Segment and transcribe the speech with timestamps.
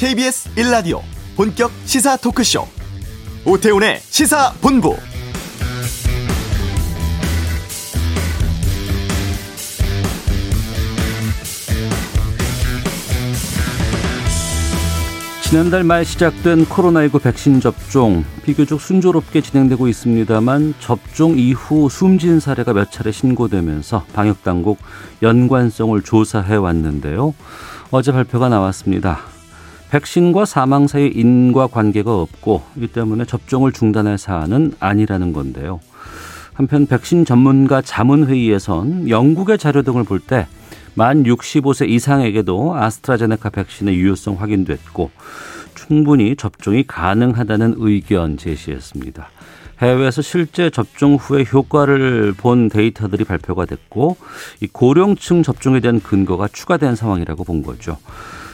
[0.00, 1.02] KBS 1라디오
[1.36, 2.64] 본격 시사 토크쇼
[3.44, 4.96] 오태훈의 시사본부
[15.42, 22.90] 지난달 말 시작된 코로나19 백신 접종 비교적 순조롭게 진행되고 있습니다만 접종 이후 숨진 사례가 몇
[22.90, 24.78] 차례 신고되면서 방역 당국
[25.20, 27.34] 연관성을 조사해 왔는데요.
[27.90, 29.39] 어제 발표가 나왔습니다.
[29.90, 35.80] 백신과 사망 사이 인과 관계가 없고 이 때문에 접종을 중단할 사안은 아니라는 건데요.
[36.54, 40.46] 한편 백신 전문가 자문회의에선 영국의 자료 등을 볼 때
[40.94, 45.10] 만 65세 이상에게도 아스트라제네카 백신의 유효성 확인됐고
[45.74, 49.30] 충분히 접종이 가능하다는 의견 제시했습니다.
[49.80, 54.16] 해외에서 실제 접종 후에 효과를 본 데이터들이 발표가 됐고
[54.60, 57.96] 이 고령층 접종에 대한 근거가 추가된 상황이라고 본 거죠.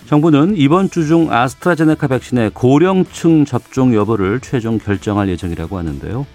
[0.07, 6.27] 정부는 이번 주 중 아스트라제네카 백신의 고령층 접종 여부를 최종 결정할 예정이라고 하는데요.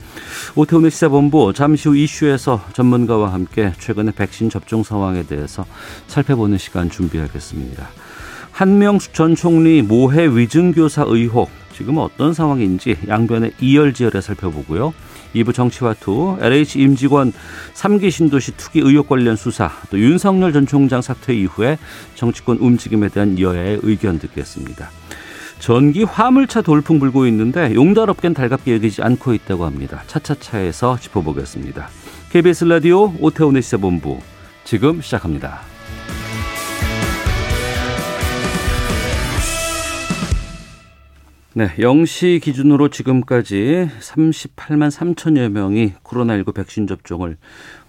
[0.55, 5.66] 오태훈의 시사본부 잠시 후 이슈에서 전문가와 함께 최근의 백신 접종 상황에 대해서
[6.07, 7.88] 살펴보는 시간 준비하겠습니다.
[8.51, 14.94] 한명수 전 총리 모해 위증교사 의혹 지금 어떤 상황인지 양변의 이열지열에 살펴보고요.
[15.36, 17.31] 2부 정치와투, LH 임직원
[17.73, 21.78] 3기 신도시 투기 의혹 관련 수사, 또 윤석열 전 총장 사퇴 이후에
[22.16, 24.89] 정치권 움직임에 대한 여야의 의견 듣겠습니다.
[25.59, 30.03] 전기 화물차 돌풍 불고 있는데 용달없겐 달갑게 여기지 않고 있다고 합니다.
[30.08, 31.88] 차차차에서 짚어보겠습니다.
[32.31, 34.19] KBS 라디오 오태훈의 시사본부
[34.63, 35.70] 지금 시작합니다.
[41.53, 47.35] 네, 0시 기준으로 지금까지 38만 3천여 명이 코로나19 백신 접종을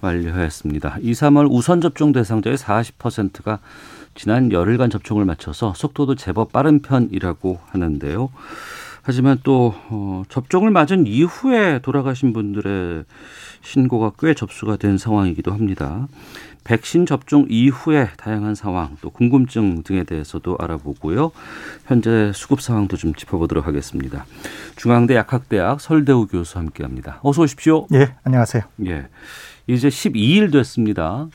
[0.00, 0.96] 완료했습니다.
[1.00, 3.60] 2, 3월 우선 접종 대상자의 40%가
[4.16, 8.30] 지난 열흘간 접종을 마쳐서 속도도 제법 빠른 편이라고 하는데요.
[9.02, 13.05] 하지만 또 어, 접종을 맞은 이후에 돌아가신 분들의
[13.61, 16.08] 신고가 꽤 접수가 된 상황이기도 합니다.
[16.64, 21.33] 백신 접종 이후의 다양한 상황 또 궁금증 등에 대해서도 알아보고요.
[21.86, 24.24] 현재 수급 상황도 좀 짚어보도록 하겠습니다.
[24.77, 27.18] 중앙대 약학대학 설대우 교수 함께합니다.
[27.23, 27.86] 어서 오십시오.
[27.95, 28.62] 예, 안녕하세요.
[28.86, 29.06] 예,
[29.67, 31.27] 이제 12일 됐습니다.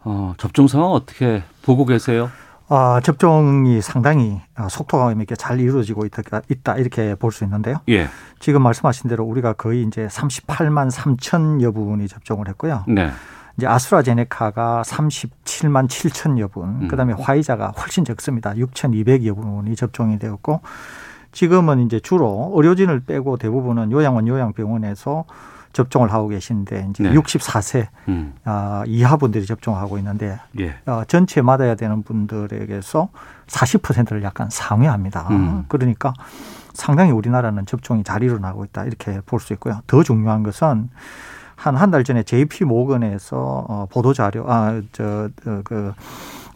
[0.00, 2.30] 어, 접종 상황 어떻게 보고 계세요?
[2.68, 7.76] 아, 접종이 상당히 속도감 있게 잘 이루어지고 있다, 있다 이렇게 볼 수 있는데요.
[7.90, 8.08] 예.
[8.40, 12.84] 지금 말씀하신 대로 우리가 거의 이제 38만 3천 여 분이 접종을 했고요.
[12.88, 13.10] 네.
[13.56, 16.88] 이제 아스트라제네카가 37만 7천여 분, 음.
[16.88, 18.52] 그다음에 화이자가 훨씬 적습니다.
[18.54, 20.60] 6,200여 분이 접종이 되었고
[21.32, 25.24] 지금은 이제 주로 의료진을 빼고 대부분은 요양원 요양병원에서
[25.72, 27.12] 접종을 하고 계신데 이제 네.
[27.12, 28.34] 64세 음.
[28.44, 30.76] 어, 이하 분들이 접종하고 있는데 예.
[30.86, 33.08] 어, 전체 맞아야 되는 분들에게서
[33.48, 35.28] 40%를 약간 상회합니다.
[35.32, 35.64] 음.
[35.66, 36.12] 그러니까
[36.72, 39.80] 상당히 우리나라는 접종이 잘 일어나고 있다 이렇게 볼 수 있고요.
[39.88, 40.90] 더 중요한 것은
[41.56, 45.92] 한 한 달 전에 JP 모건에서 어, 보도 자료 아저그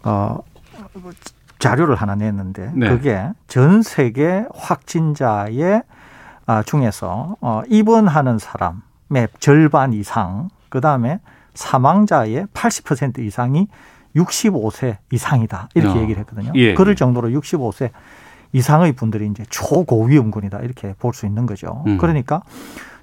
[0.03, 0.39] 어,
[1.59, 2.89] 자료를 하나 냈는데 네.
[2.89, 5.83] 그게 전 세계 확진자의
[6.45, 11.19] 아, 중에서 어, 입원하는 사람의 절반 이상 그 다음에
[11.53, 13.67] 사망자의 80% 이상이
[14.15, 16.01] 65세 이상이다 이렇게 어.
[16.01, 16.51] 얘기를 했거든요.
[16.55, 16.73] 예.
[16.73, 17.91] 그럴 정도로 65세
[18.53, 21.83] 이상의 분들이 이제 초고위험군이다 이렇게 볼 수 있는 거죠.
[21.85, 21.97] 음.
[21.99, 22.41] 그러니까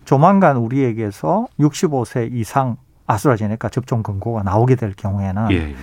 [0.06, 5.74] 조만간 우리에게서 65세 이상 아스트라제네카 접종 권고가 나오게 될 경우에는 예, 예.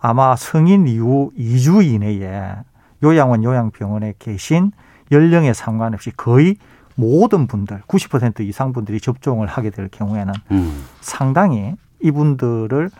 [0.00, 2.56] 아마 성인 이후 2주 이내에
[3.02, 4.72] 요양원 요양병원에 계신
[5.10, 6.56] 연령에 상관없이 거의
[6.96, 10.84] 모든 분들 90% 이상 분들이 접종을 하게 될 경우에는 음.
[11.00, 12.90] 상당히 이분들을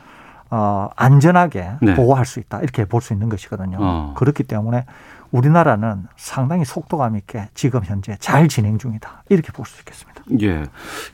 [0.50, 1.94] 어, 안전하게 네.
[1.94, 3.76] 보호할 수 있다 이렇게 볼 수 있는 것이거든요.
[3.80, 4.14] 어.
[4.16, 4.86] 그렇기 때문에
[5.30, 9.24] 우리나라는 상당히 속도감 있게 지금 현재 잘 진행 중이다.
[9.28, 10.22] 이렇게 볼 수 있겠습니다.
[10.42, 10.64] 예.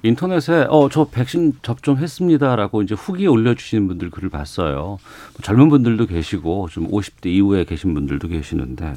[0.03, 4.83] 인터넷에 어, 저 백신 접종했습니다라고 이제 후기 올려주시는 분들 글을 봤어요.
[4.85, 4.99] 뭐
[5.43, 8.95] 젊은 분들도 계시고 좀 50대 이후에 계신 분들도 계시는데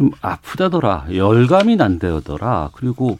[0.00, 1.08] 좀 아프다더라.
[1.14, 2.70] 열감이 난다더라.
[2.72, 3.18] 그리고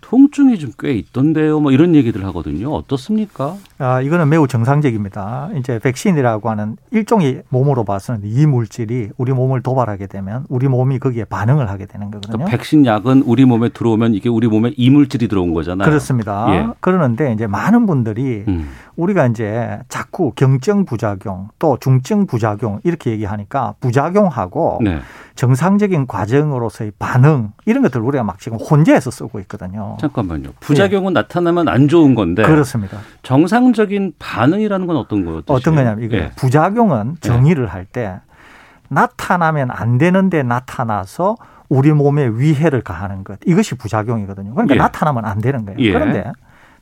[0.00, 1.58] 통증이 좀 꽤 있던데요.
[1.60, 2.70] 뭐 이런 얘기들 하거든요.
[2.72, 3.54] 어떻습니까?
[3.78, 5.50] 아, 이거는 매우 정상적입니다.
[5.56, 11.24] 이제 백신이라고 하는 일종의 몸으로 봐서는 이 물질이 우리 몸을 도발하게 되면 우리 몸이 거기에
[11.24, 12.36] 반응을 하게 되는 거거든요.
[12.44, 15.88] 그러니까 백신 약은 우리 몸에 들어오면 이게 우리 몸에 이 물질이 들어온 거잖아요.
[15.88, 16.46] 그렇습니다.
[16.50, 16.68] 예.
[16.80, 18.68] 그러는데 이제 많은 분들이 음.
[18.96, 25.00] 우리가 이제 자꾸 경증 부작용 또 중증 부작용 이렇게 얘기하니까 부작용하고 네.
[25.36, 29.96] 정상적인 과정으로서의 반응 이런 것들 우리가 막 지금 혼재해서 쓰고 있거든요.
[30.00, 30.50] 잠깐만요.
[30.60, 31.20] 부작용은 네.
[31.20, 32.42] 나타나면 안 좋은 건데.
[32.42, 32.98] 그렇습니다.
[33.22, 35.42] 정상적인 반응이라는 건 어떤 거예요?
[35.46, 36.30] 어떤 거냐면 이거 네.
[36.36, 38.20] 부작용은 정의를 할 때
[38.88, 41.36] 나타나면 안 되는데 나타나서
[41.68, 44.52] 우리 몸에 위해를 가하는 것 이것이 부작용이거든요.
[44.54, 44.78] 그러니까 예.
[44.78, 45.78] 나타나면 안 되는 거예요.
[45.80, 45.92] 예.
[45.92, 46.32] 그런데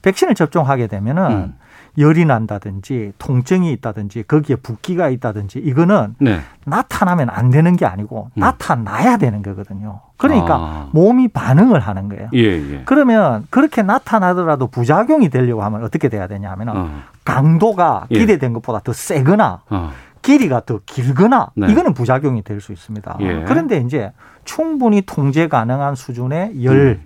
[0.03, 1.55] 백신을 접종하게 되면은 음.
[1.97, 6.41] 열이 난다든지 통증이 있다든지 거기에 붓기가 있다든지 이거는 네.
[6.65, 8.41] 나타나면 안 되는 게 아니고 음.
[8.41, 10.01] 나타나야 되는 거거든요.
[10.17, 10.89] 그러니까 아.
[10.93, 12.29] 몸이 반응을 하는 거예요.
[12.35, 12.83] 예, 예.
[12.85, 16.91] 그러면 그렇게 나타나더라도 부작용이 되려고 하면 어떻게 돼야 되냐 하면 어.
[17.25, 18.19] 강도가 예.
[18.19, 19.93] 기대된 것보다 더 세거나 어.
[20.23, 21.71] 길이가 더 길거나 네.
[21.71, 23.19] 이거는 부작용이 될 수 있습니다.
[23.21, 23.45] 예.
[23.47, 24.13] 그런데 이제
[24.45, 27.03] 충분히 통제 가능한 수준의 열, 음.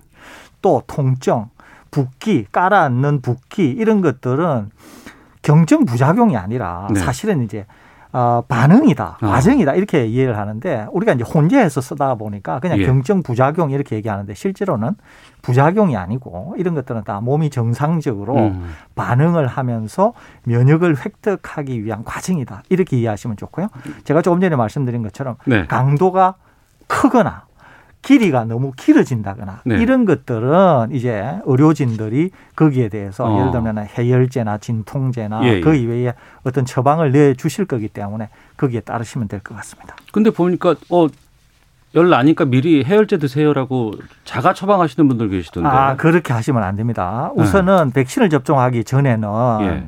[0.61, 1.45] 또 통증,
[1.91, 4.69] 붓기, 깔아앉는 붓기 이런 것들은
[5.41, 6.99] 경증 부작용이 아니라 네.
[6.99, 7.65] 사실은 이제
[8.11, 9.27] 어, 반응이다, 아.
[9.27, 12.85] 과정이다 이렇게 이해를 하는데 우리가 이제 혼재해서 쓰다 보니까 그냥 예.
[12.85, 14.95] 경증 부작용 이렇게 얘기하는데 실제로는
[15.43, 18.73] 부작용이 아니고 이런 것들은 다 몸이 정상적으로 음.
[18.95, 20.13] 반응을 하면서
[20.43, 22.63] 면역을 획득하기 위한 과정이다.
[22.69, 23.67] 이렇게 이해하시면 좋고요.
[24.05, 25.67] 제가 조금 전에 말씀드린 것처럼 네.
[25.67, 26.33] 강도가
[26.87, 27.43] 크거나
[28.01, 29.75] 길이가 너무 길어진다거나 네.
[29.81, 33.39] 이런 것들은 이제 의료진들이 거기에 대해서 어.
[33.39, 35.61] 예를 들면 해열제나 진통제나 예, 예.
[35.61, 36.13] 그 이외에
[36.43, 39.95] 어떤 처방을 내 주실 거기 때문에 거기에 따르시면 될 것 같습니다.
[40.13, 41.07] 근데 보니까 어,
[41.95, 43.93] 열 나니까 미리 해열제 드세요라고
[44.23, 45.67] 자가 처방하시는 분들 계시던데.
[45.67, 47.31] 아, 그렇게 하시면 안 됩니다.
[47.35, 49.29] 우선은 백신을 접종하기 전에는
[49.61, 49.83] 예.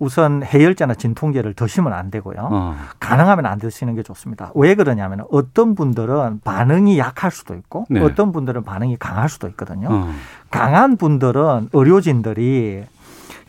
[0.00, 2.48] 우선 해열제나 진통제를 드시면 안 되고요.
[2.50, 2.76] 어.
[2.98, 4.50] 가능하면 안 드시는 게 좋습니다.
[4.54, 8.00] 왜 그러냐면 어떤 분들은 반응이 약할 수도 있고 네.
[8.00, 9.88] 어떤 분들은 반응이 강할 수도 있거든요.
[9.90, 10.10] 어.
[10.50, 12.84] 강한 분들은 의료진들이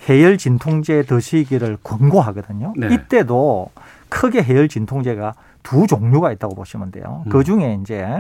[0.10, 2.74] 해열 진통제 드시기를 권고하거든요.
[2.76, 2.94] 네.
[2.94, 3.70] 이때도
[4.10, 5.34] 크게 해열 진통제가
[5.64, 7.24] 두 종류가 있다고 보시면 돼요.
[7.28, 7.30] 음.
[7.30, 8.20] 그 중에 이제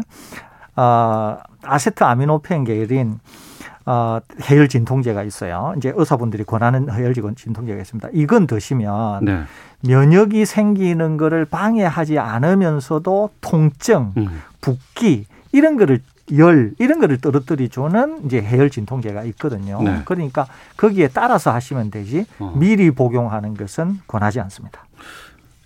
[0.78, 3.20] 어, 아세트아미노펜 계열인
[3.86, 5.74] 어, 해열 진통제가 있어요.
[5.78, 8.10] 이제 의사분들이 권하는 해열 진통제가 있습니다.
[8.14, 9.44] 이건 드시면 네.
[9.82, 14.42] 면역이 생기는 거를 방해하지 않으면서도 통증, 음.
[14.62, 16.02] 붓기 이런 거를
[16.38, 19.82] 열 이런 거를 떨어뜨리 주는 이제 해열 진통제가 있거든요.
[19.82, 20.02] 네.
[20.06, 20.46] 그러니까
[20.78, 22.54] 거기에 따라서 하시면 되지 어.
[22.56, 24.86] 미리 복용하는 것은 권하지 않습니다.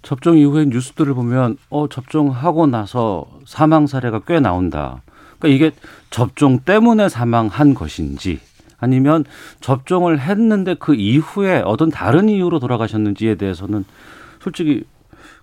[0.01, 5.01] 접종 이후에 뉴스들을 보면 어 접종하고 나서 사망 사례가 꽤 나온다.
[5.39, 5.75] 그러니까 이게
[6.19, 8.39] 접종 때문에 사망한 것인지
[8.79, 9.25] 아니면
[9.59, 13.83] 접종을 했는데 그 이후에 어떤 다른 이유로 돌아가셨는지에 대해서는
[14.39, 14.85] 솔직히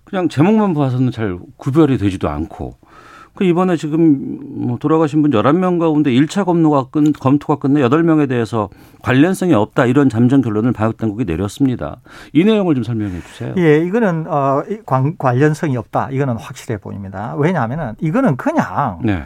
[0.03, 2.77] 그냥 제목만 봐서는 잘 구별이 되지도 않고
[3.35, 8.69] 그 이번에 지금 뭐 돌아가신 분 11명 가운데 1차 검토가 끝 검토가 끝내 8명에 대해서
[9.03, 11.97] 관련성이 없다 이런 잠정 결론을 방역 당국이 내렸습니다.
[12.33, 13.53] 이 내용을 좀 설명해 주세요.
[13.59, 16.09] 예, 이거는 어이 관- 관련성이 없다.
[16.11, 17.35] 이거는 확실해 보입니다.
[17.37, 19.23] 왜냐하면은 이거는 그냥 네.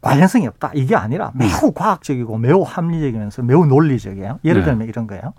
[0.00, 0.70] 관련성이 없다.
[0.74, 4.40] 이게 아니라 매우 과학적이고 매우 합리적이면서 매우 논리적이에요.
[4.44, 4.66] 예를 네.
[4.66, 5.34] 들면 이런 거예요.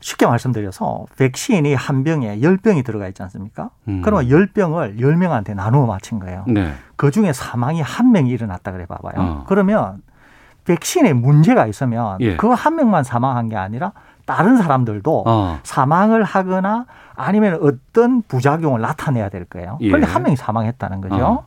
[0.00, 3.70] 쉽게 말씀드려서 백신이 한 병에 열 병이 들어가 있지 않습니까?
[3.88, 4.02] 음.
[4.02, 6.44] 그러면 열 병을 열 명한테 나누어 맞힌 거예요.
[6.46, 6.74] 네.
[6.96, 9.14] 그 중에 사망이 한 명이 일어났다 그래 봐봐요.
[9.16, 9.44] 어.
[9.48, 10.02] 그러면
[10.64, 12.36] 백신에 문제가 있으면 예.
[12.36, 13.92] 그한 명만 사망한 게 아니라
[14.26, 15.58] 다른 사람들도 어.
[15.62, 19.78] 사망을 하거나 아니면 어떤 부작용을 나타내야 될 거예요.
[19.80, 19.88] 예.
[19.88, 21.24] 그런데 한 명이 사망했다는 거죠.
[21.24, 21.46] 어.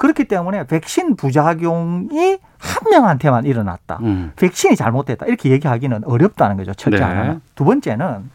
[0.00, 3.98] 그렇기 때문에 백신 부작용이 한 명한테만 일어났다.
[4.00, 4.32] 음.
[4.36, 5.26] 백신이 잘못됐다.
[5.26, 6.72] 이렇게 얘기하기는 어렵다는 거죠.
[6.72, 7.04] 첫째 네.
[7.04, 7.40] 하나.
[7.54, 8.30] 두 번째는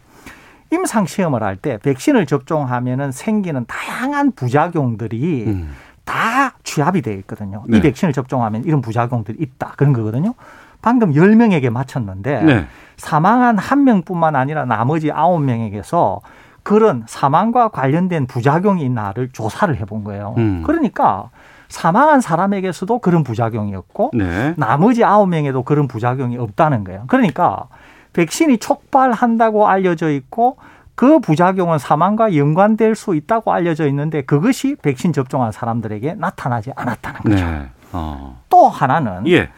[0.70, 5.72] 임상 시험을 할 때 백신을 접종하면은 생기는 다양한 부작용들이 음.
[6.04, 7.64] 다 취합이 되어 있거든요.
[7.66, 7.78] 네.
[7.78, 9.72] 이 백신을 접종하면 이런 부작용들이 있다.
[9.76, 10.34] 그런 거거든요.
[10.82, 12.66] 방금 10명에게 맞췄는데 네.
[12.96, 16.20] 사망한 한 명뿐만 아니라 나머지 아홉 명에게서
[16.62, 20.34] 그런 사망과 관련된 부작용이 있나를 조사를 해본 거예요.
[20.38, 20.62] 음.
[20.64, 21.30] 그러니까
[21.68, 24.54] 사망한 사람에게서도 그런 부작용이 없고 네.
[24.56, 27.04] 나머지 아홉 명에도 그런 부작용이 없다는 거예요.
[27.08, 27.66] 그러니까
[28.12, 30.56] 백신이 촉발한다고 알려져 있고
[30.94, 37.44] 그 부작용은 사망과 연관될 수 있다고 알려져 있는데 그것이 백신 접종한 사람들에게 나타나지 않았다는 거죠.
[37.44, 37.68] 네.
[37.92, 38.40] 어.
[38.48, 39.50] 또 하나는 예.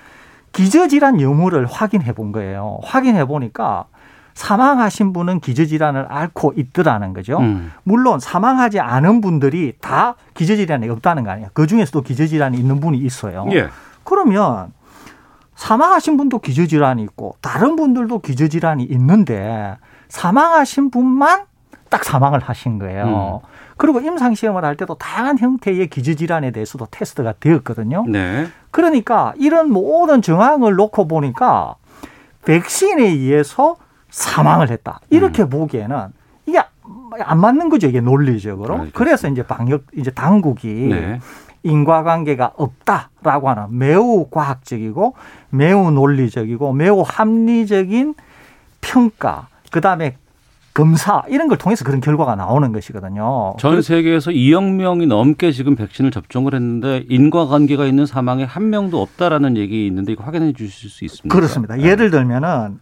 [0.53, 2.81] 기저질환 여부를 확인해 본 거예요.
[2.83, 3.85] 확인해 보니까
[4.39, 7.41] 사망하신 분은 기저질환을 앓고 있더라는 거죠.
[7.41, 7.73] 음.
[7.83, 11.49] 물론 사망하지 않은 분들이 다 기저질환이 없다는 거 아니에요.
[11.55, 13.49] 그 중에서도 기저질환이 있는 분이 있어요.
[13.51, 13.69] 예.
[14.05, 14.73] 그러면
[15.57, 19.77] 사망하신 분도 기저질환이 있고 다른 분들도 기저질환이 있는데
[20.07, 21.47] 사망하신 분만
[21.91, 23.43] 딱 사망을 하신 거예요.
[23.43, 23.49] 음.
[23.77, 28.05] 그리고 임상시험을 할 때도 다양한 형태의 기저질환에 대해서도 테스트가 되었거든요.
[28.07, 28.47] 네.
[28.71, 31.75] 그러니까 이런 모든 정황을 놓고 보니까
[32.45, 33.77] 백신에 의해서
[34.11, 35.01] 사망을 했다.
[35.11, 35.51] 이렇게 음.
[35.51, 36.09] 보기에는
[36.47, 36.61] 이게
[37.21, 37.89] 안 맞는 거죠.
[37.89, 38.75] 이게 논리적으로.
[38.75, 38.99] 알겠습니다.
[38.99, 41.21] 그래서 이제 방역 이제 당국이 네.
[41.63, 45.15] 인과관계가 없다라고 하는 매우 과학적이고
[45.51, 48.15] 매우 논리적이고 매우 합리적인
[48.81, 50.17] 평가 그다음에
[50.73, 53.57] 검사 이런 걸 통해서 그런 결과가 나오는 것이거든요.
[53.59, 59.57] 전 세계에서 2억 명이 넘게 지금 백신을 접종을 했는데 인과관계가 있는 사망에 한 명도 없다라는
[59.57, 61.35] 얘기 있는데 이거 확인해 주실 수 있습니까?
[61.35, 61.75] 그렇습니다.
[61.75, 61.83] 네.
[61.83, 62.79] 예를 들면은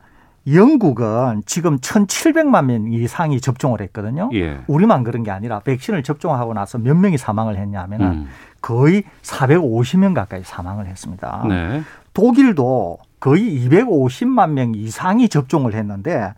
[0.52, 4.30] 영국은 지금 1,700만 명 이상이 접종을 했거든요.
[4.34, 4.60] 예.
[4.66, 8.28] 우리만 그런 게 아니라 백신을 접종하고 나서 몇 명이 사망을 했냐면은 음.
[8.60, 11.44] 거의 450명 가까이 사망을 했습니다.
[11.48, 11.82] 네.
[12.14, 16.32] 독일도 거의 250만 명 이상이 접종을 했는데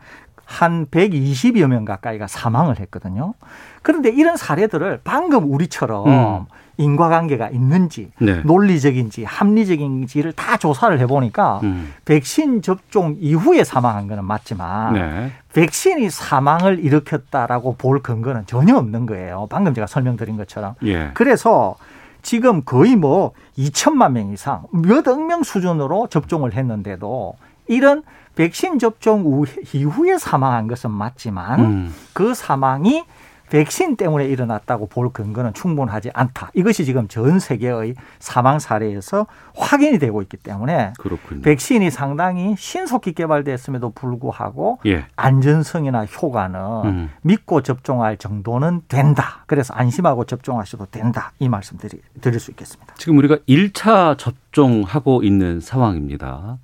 [0.45, 3.35] 한 120여 명 가까이가 사망을 했거든요.
[3.83, 6.47] 그런데 이런 사례들을 방금 우리처럼 음.
[6.79, 8.41] 인과관계가 있는지 네.
[8.45, 11.93] 논리적인지 합리적인지를 다 조사를 해보니까 음.
[12.05, 15.33] 백신 접종 이후에 사망한 거는 맞지만 네.
[15.53, 19.47] 백신이 사망을 일으켰다라고 볼 근거는 전혀 없는 거예요.
[19.51, 20.75] 방금 제가 설명드린 것처럼.
[20.85, 21.11] 예.
[21.15, 21.75] 그래서
[22.23, 27.35] 지금 거의 뭐 2천만 명 이상 몇 억 명 수준으로 접종을 했는데도
[27.67, 28.03] 이런
[28.37, 31.95] 백신 접종 후- 이후에 사망한 것은 맞지만 음.
[32.13, 33.05] 그 사망이
[33.51, 36.51] 백신 때문에 일어났다고 볼 근거는 충분하지 않다.
[36.55, 39.27] 이것이 지금 전 세계의 사망 사례에서
[39.57, 41.43] 확인이 되고 있기 때문에 그렇군요.
[41.43, 45.07] 백신이 상당히 신속히 개발됐음에도 불구하고 예.
[45.17, 47.11] 안전성이나 효과는 음.
[47.23, 49.45] 믿고 접종할 정도는 된다.
[49.47, 51.33] 그래서 안심하고 접종하셔도 된다.
[51.39, 52.95] 이 말씀 드리, 드릴 수 있겠습니다.
[52.97, 56.59] 지금 우리가 1차 접종하고 있는 상황입니다.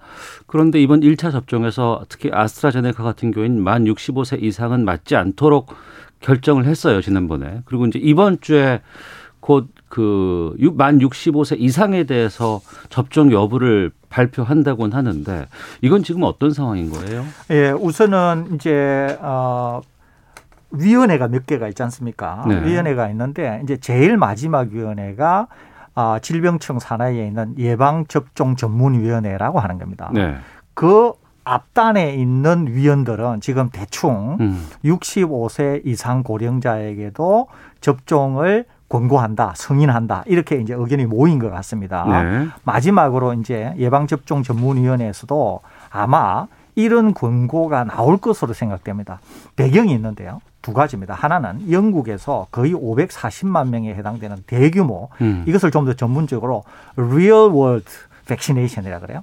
[0.47, 5.75] 그런데 이번 1차 접종에서 특히 아스트라제네카 같은 경우에는 만 65세 이상은 맞지 않도록
[6.25, 7.61] 결정을 했어요, 지난번에.
[7.66, 8.81] 그리고 이제 이번 주에
[9.40, 15.47] 곧 그 만 65세 이상에 대해서 접종 여부를 발표한다고는 하는데
[15.83, 17.25] 이건 지금 어떤 상황인 거예요?
[17.50, 19.81] 예, 우선은 이제 어
[20.73, 22.45] 위원회가 몇 개가 있지 않습니까?
[22.49, 22.64] 네.
[22.64, 25.47] 위원회가 있는데 이제 제일 마지막 위원회가
[25.95, 30.11] 아, 질병청 산하에 있는 예방접종 전문위원회라고 하는 겁니다.
[30.12, 30.35] 네.
[30.75, 31.12] 그
[31.45, 34.67] 앞단에 있는 위원들은 지금 대충 음.
[34.85, 37.49] 65세 이상 고령자에게도
[37.81, 42.05] 접종을 권고한다, 승인한다 이렇게 이제 의견이 모인 것 같습니다.
[42.05, 42.49] 네.
[42.65, 45.61] 마지막으로 이제 예방접종 전문위원회에서도
[45.91, 46.47] 아마
[46.77, 49.21] 이런 권고가 나올 것으로 생각됩니다.
[49.57, 50.41] 배경이 있는데요.
[50.63, 51.15] 두 가지입니다.
[51.15, 55.45] 하나는 영국에서 거의 540만 명에 해당되는 대규모 음.
[55.47, 56.65] 이것을 좀 더 전문적으로
[56.97, 57.91] real world
[58.27, 59.21] vaccination이라 그래요.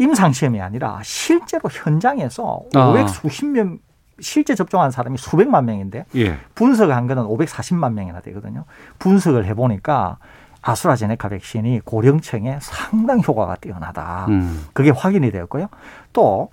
[0.00, 2.88] 임상 시험이 아니라 실제로 현장에서 아.
[2.88, 3.78] 500 수십 명
[4.18, 6.38] 실제 접종한 사람이 수백만 명인데 예.
[6.54, 8.64] 분석한 거는 540만 명이나 되거든요.
[8.98, 10.18] 분석을 해보니까
[10.62, 14.26] 아스트라제네카 백신이 고령층에 상당 효과가 뛰어나다.
[14.28, 14.66] 음.
[14.72, 15.68] 그게 확인이 되었고요.
[16.12, 16.50] 또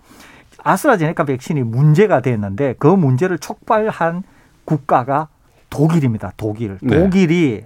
[0.63, 4.23] 아스트라제네카 백신이 문제가 됐는데 그 문제를 촉발한
[4.65, 5.29] 국가가
[5.69, 6.33] 독일입니다.
[6.37, 6.77] 독일.
[6.81, 6.99] 네.
[6.99, 7.63] 독일이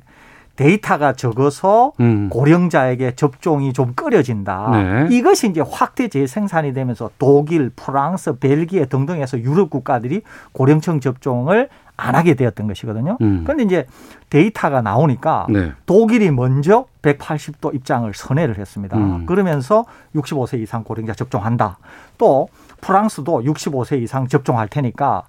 [0.56, 2.30] 데이터가 적어서 음.
[2.30, 4.70] 고령자에게 접종이 좀 꺼려진다.
[4.72, 5.16] 네.
[5.16, 12.34] 이것이 이제 확대 재생산이 되면서 독일, 프랑스, 벨기에 등등에서 유럽 국가들이 고령층 접종을 안 하게
[12.34, 13.18] 되었던 것이거든요.
[13.22, 13.42] 음.
[13.44, 13.86] 그런데 이제
[14.30, 15.72] 데이터가 나오니까 네.
[15.86, 18.98] 독일이 먼저 180도 입장을 선회를 했습니다.
[18.98, 19.26] 음.
[19.26, 21.78] 그러면서 65세 이상 고령자 접종한다.
[22.18, 22.50] 또
[22.82, 25.24] 프랑스도 65세 이상 접종할 테니까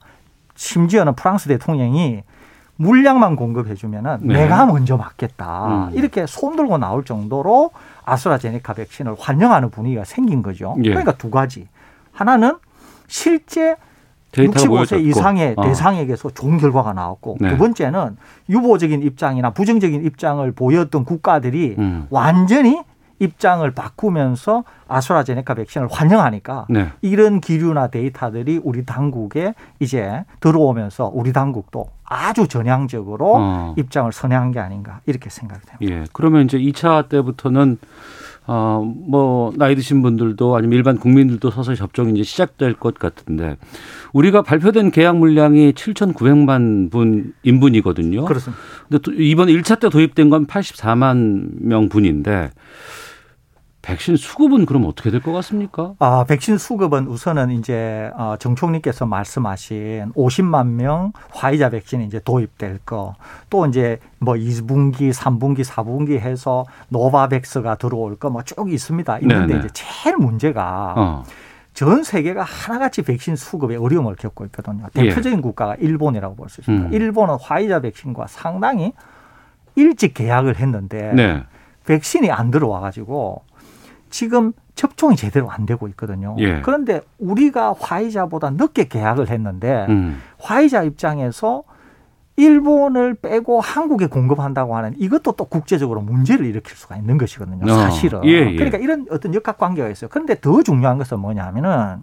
[0.54, 2.22] 심지어는 프랑스 대통령이
[2.76, 4.34] 물량만 공급해 주면은 네.
[4.34, 5.88] 내가 먼저 맞겠다.
[5.88, 5.94] 음.
[5.94, 7.70] 이렇게 손 들고 나올 정도로
[8.04, 10.76] 아스트라제네카 백신을 환영하는 분위기가 생긴 거죠.
[10.84, 10.90] 예.
[10.90, 11.68] 그러니까 두 가지.
[12.12, 12.56] 하나는
[13.06, 13.76] 실제
[14.32, 15.02] 데이터가 65세 모여졌고.
[15.02, 15.62] 이상의 어.
[15.64, 17.50] 대상에게서 좋은 결과가 나왔고 네.
[17.50, 18.16] 두 번째는
[18.48, 22.06] 유보적인 입장이나 부정적인 입장을 보였던 국가들이 음.
[22.10, 22.82] 완전히
[23.22, 26.90] 입장을 바꾸면서 아스트라제네카 백신을 환영하니까 네.
[27.02, 33.74] 이런 기류나 데이터들이 우리 당국에 이제 들어오면서 우리 당국도 아주 전향적으로 어.
[33.78, 35.96] 입장을 선회한 게 아닌가 이렇게 생각이 됩니다.
[35.96, 36.04] 예.
[36.12, 37.78] 그러면 이제 2차 때부터는
[38.44, 43.56] 어, 뭐, 나이 드신 분들도 아니면 일반 국민들도 서서히 접종이 이제 시작될 것 같은데
[44.12, 48.24] 우리가 발표된 계약 물량이 7,900만 분 인분이거든요.
[48.24, 48.60] 그렇습니다.
[48.88, 52.50] 근데 또 이번 1차 때 도입된 건 84만 명 분인데
[53.82, 55.94] 백신 수급은 그럼 어떻게 될 것 같습니까?
[55.98, 62.78] 아, 백신 수급은 우선은 이제 어, 정 총리께서 말씀하신 50만 명 화이자 백신이 이제 도입될
[62.86, 63.14] 거,
[63.50, 69.18] 또 이제 뭐 2분기, 3분기, 4분기 해서 노바백스가 들어올 거 뭐 쭉 있습니다.
[69.20, 69.58] 있는데 네네.
[69.58, 71.22] 이제 제일 문제가 어.
[71.74, 74.84] 전 세계가 하나같이 백신 수급에 어려움을 겪고 있거든요.
[74.96, 75.08] 예.
[75.08, 76.86] 대표적인 국가가 일본이라고 볼 수 있습니다.
[76.88, 76.92] 음.
[76.92, 78.92] 일본은 화이자 백신과 상당히
[79.74, 81.42] 일찍 계약을 했는데 네.
[81.86, 83.42] 백신이 안 들어와 가지고
[84.12, 86.36] 지금 접종이 제대로 안 되고 있거든요.
[86.38, 86.60] 예.
[86.60, 90.20] 그런데 우리가 화이자보다 늦게 계약을 했는데 음.
[90.38, 91.64] 화이자 입장에서
[92.36, 97.70] 일본을 빼고 한국에 공급한다고 하는 이것도 또 국제적으로 문제를 일으킬 수가 있는 것이거든요.
[97.70, 97.74] 어.
[97.74, 98.24] 사실은.
[98.24, 98.54] 예, 예.
[98.54, 100.08] 그러니까 이런 어떤 역학 관계가 있어요.
[100.10, 102.02] 그런데 더 중요한 것은 뭐냐면은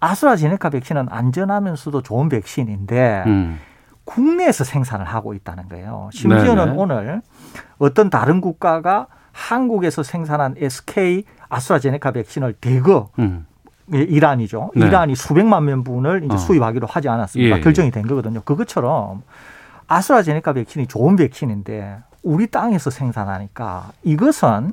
[0.00, 3.58] 아스트라제네카 백신은 안전하면서도 좋은 백신인데 음.
[4.04, 6.10] 국내에서 생산을 하고 있다는 거예요.
[6.12, 6.76] 심지어는 네네.
[6.76, 7.22] 오늘
[7.78, 13.46] 어떤 다른 국가가 한국에서 생산한 SK 아스트라제네카 백신을 대거 음.
[13.92, 14.70] 예, 이란이죠.
[14.76, 14.86] 네.
[14.86, 16.38] 이란이 수백만 명분을 이제 어.
[16.38, 17.56] 수입하기로 하지 않았습니까?
[17.56, 17.60] 예.
[17.60, 18.40] 결정이 된 거거든요.
[18.42, 19.22] 그것처럼
[19.88, 24.72] 아스트라제네카 백신이 좋은 백신인데 우리 땅에서 생산하니까 이것은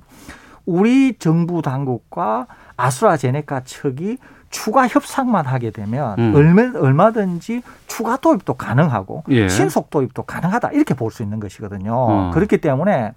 [0.66, 2.46] 우리 정부 당국과
[2.76, 4.18] 아스트라제네카 측이
[4.50, 6.34] 추가 협상만 하게 되면 음.
[6.36, 9.50] 얼마, 얼마든지 추가 도입도 가능하고 예.
[9.50, 11.94] 신속 도입도 가능하다 이렇게 볼 수 있는 것이거든요.
[11.94, 12.32] 어.
[12.34, 13.14] 그렇기 때문에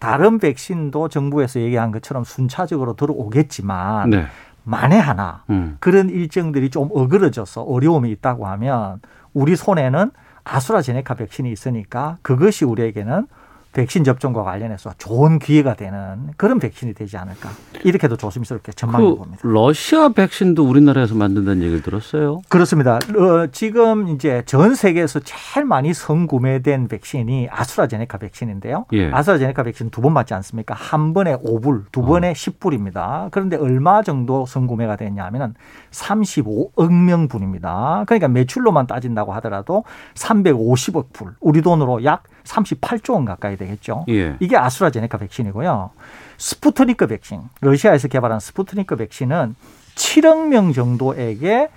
[0.00, 4.26] 다른 백신도 정부에서 얘기한 것처럼 순차적으로 들어오겠지만 네.
[4.64, 5.76] 만에 하나 음.
[5.78, 9.00] 그런 일정들이 좀 어그러져서 어려움이 있다고 하면
[9.32, 10.10] 우리 손에는
[10.44, 13.26] 아수라제네카 백신이 있으니까 그것이 우리에게는
[13.72, 17.50] 백신 접종과 관련해서 좋은 기회가 되는 그런 백신이 되지 않을까
[17.84, 19.40] 이렇게도 조심스럽게 전망해 그 봅니다.
[19.44, 22.40] 러시아 백신도 우리나라에서 만든다는 얘기를 들었어요.
[22.48, 22.96] 그렇습니다.
[22.96, 28.86] 어, 지금 이제 전 세계에서 제일 많이 선구매된 백신이 아스트라제네카 백신인데요.
[28.92, 29.10] 예.
[29.12, 30.74] 아스트라제네카 백신 두 번 맞지 않습니까?
[30.74, 32.32] 한 번에 5불, 두 번에 어.
[32.32, 33.28] 10불입니다.
[33.30, 35.54] 그런데 얼마 정도 선구매가 됐냐면은
[35.90, 38.04] 35억 명분입니다.
[38.06, 39.84] 그러니까 매출로만 따진다고 하더라도
[40.14, 44.04] 350억 불, 우리 돈으로 약 38조 원 가까이 되겠죠.
[44.08, 44.36] 예.
[44.40, 45.90] 이게 아스트라제네카 백신이고요.
[46.38, 49.54] 스푸트니크 백신, 러시아에서 개발한 스푸트니크 백신은
[49.94, 51.68] 7억 명 정도에게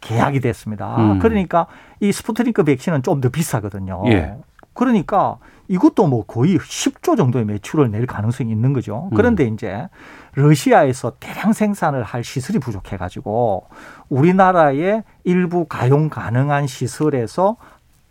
[0.00, 0.96] 계약이 됐습니다.
[0.96, 1.18] 음.
[1.18, 1.66] 그러니까
[2.00, 4.02] 이 스푸트니크 백신은 좀 더 비싸거든요.
[4.06, 4.34] 예.
[4.74, 5.36] 그러니까
[5.68, 9.08] 이것도 뭐 거의 10조 정도의 매출을 낼 가능성이 있는 거죠.
[9.12, 9.16] 음.
[9.16, 9.54] 그런데 음.
[9.54, 9.88] 이제
[10.34, 13.66] 러시아에서 대량 생산을 할 시설이 부족해 가지고
[14.08, 17.56] 우리나라의 일부 가용 가능한 시설에서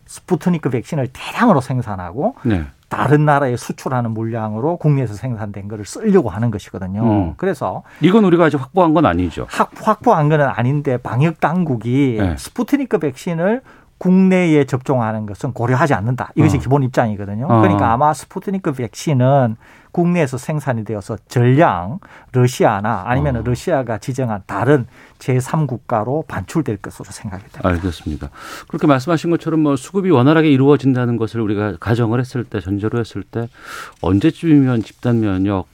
[0.09, 2.63] 스푸트니크 백신을 대량으로 생산하고 네.
[2.89, 7.03] 다른 나라에 수출하는 물량으로 국내에서 생산된 거를 쓰려고 하는 것이거든요.
[7.03, 7.33] 음.
[7.37, 9.45] 그래서 이건 우리가 아직 확보한 건 아니죠.
[9.51, 12.35] 확, 확보한 건 아닌데 방역 당국이 네.
[12.37, 13.61] 스푸트니크 백신을
[13.99, 16.31] 국내에 접종하는 것은 고려하지 않는다.
[16.33, 16.59] 이것이 어.
[16.59, 17.45] 기본 입장이거든요.
[17.47, 17.61] 어.
[17.61, 19.57] 그러니까 아마 스푸트니크 백신은
[19.91, 21.99] 국내에서 생산이 되어서 전량
[22.31, 23.41] 러시아나 아니면 어.
[23.43, 24.87] 러시아가 지정한 다른
[25.19, 27.67] 제3국가로 반출될 것으로 생각이 됩니다.
[27.67, 28.29] 알겠습니다.
[28.67, 33.49] 그렇게 말씀하신 것처럼 뭐 수급이 원활하게 이루어진다는 것을 우리가 가정을 했을 때 전제로 했을 때
[34.01, 35.67] 언제쯤이면 집단 면역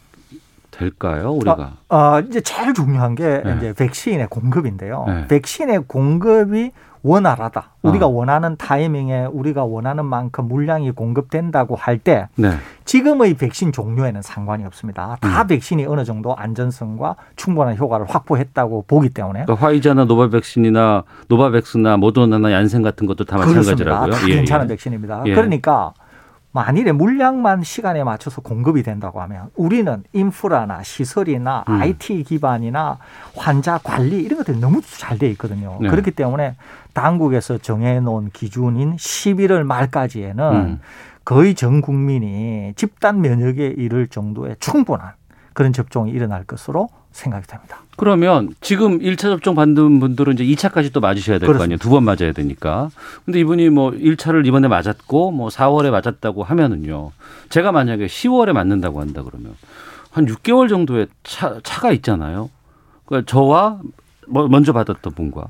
[0.71, 1.77] 될까요, 우리가?
[1.89, 3.55] 어, 어, 이제 제일 중요한 게 네.
[3.57, 5.05] 이제 백신의 공급인데요.
[5.07, 5.27] 네.
[5.27, 6.71] 백신의 공급이
[7.05, 7.69] 원활하다.
[7.83, 8.09] 우리가 어.
[8.09, 12.49] 원하는 타이밍에 우리가 원하는 만큼 물량이 공급된다고 할때 네.
[12.85, 15.15] 지금의 백신 종류에는 상관이 없습니다.
[15.21, 15.47] 다 음.
[15.47, 22.51] 백신이 어느 정도 안전성과 충분한 효과를 확보했다고 보기 때문에 그러니까 화이자나 노바 백신이나 노바백스나 모더나나
[22.51, 24.11] 얀센 같은 것도 다 마찬가지라고요.
[24.11, 24.69] 다 예, 괜찮은 예.
[24.69, 25.23] 백신입니다.
[25.27, 25.35] 예.
[25.35, 25.93] 그러니까
[26.55, 31.81] 만일에 물량만 시간에 맞춰서 공급이 된다고 하면 우리는 인프라나 시설이나 음.
[31.81, 32.97] IT 기반이나
[33.35, 35.77] 환자 관리 이런 것들이 너무 잘 돼 있거든요.
[35.81, 35.89] 네.
[35.89, 36.55] 그렇기 때문에
[36.93, 40.79] 당국에서 정해놓은 기준인 11월 말까지에는 음.
[41.25, 45.11] 거의 전 국민이 집단 면역에 이를 정도의 충분한
[45.51, 47.79] 그런 접종이 일어날 것으로 생각이 됩니다.
[47.97, 51.77] 그러면 지금 1차 접종 받는 분들은 이제 2차까지 또 맞으셔야 될 거 아니에요.
[51.77, 52.89] 두 번 맞아야 되니까.
[53.23, 57.11] 근데 이분이 뭐 1차를 이번에 맞았고 뭐 4월에 맞았다고 하면은요.
[57.49, 59.53] 제가 만약에 10월에 맞는다고 한다 그러면
[60.11, 62.49] 한 6개월 정도의 차, 차가 있잖아요.
[63.05, 63.79] 그러니까 저와
[64.27, 65.47] 뭐 먼저 받았던 분과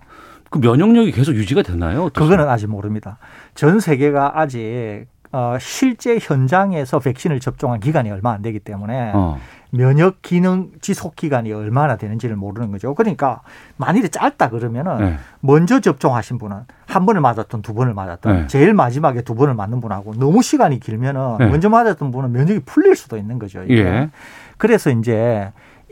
[0.50, 2.04] 그 면역력이 계속 유지가 되나요?
[2.06, 2.20] 어떻게?
[2.26, 3.18] 그거는 아직 모릅니다.
[3.56, 9.40] 전 세계가 아직 어, 실제 현장에서 백신을 접종한 기간이 얼마 안 되기 때문에 어.
[9.72, 12.94] 면역 기능 지속 기간이 얼마나 되는지를 모르는 거죠.
[12.96, 13.42] 그러니까
[13.78, 15.18] 만일에 짧다 그러면은 네.
[15.40, 18.48] 먼저 접종하신 분은 한 번을 맞았던 두 번을 맞았던 네.
[18.48, 21.48] 제일 마지막에 두 번을 맞는 분하고 너무 시간이 길면은 네.
[21.48, 23.64] 먼저 맞았던 분은 면역이 풀릴 수도 있는 거죠.
[23.64, 23.78] 이게.
[23.78, 24.10] 예.
[24.58, 25.52] 그래서 이제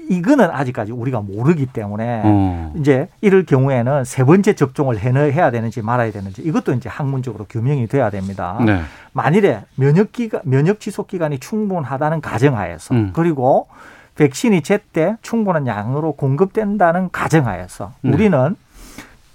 [0.09, 2.73] 이거는 아직까지 우리가 모르기 때문에 어.
[2.77, 8.09] 이제 이럴 경우에는 세 번째 접종을 해야 되는지 말아야 되는지 이것도 이제 학문적으로 규명이 돼야
[8.09, 8.59] 됩니다.
[8.65, 8.81] 네.
[9.13, 13.11] 만일에 면역 기간 면역 지속 기간이 충분하다는 가정하에서 음.
[13.13, 13.67] 그리고
[14.15, 18.11] 백신이 제때 충분한 양으로 공급된다는 가정하에서 네.
[18.11, 18.55] 우리는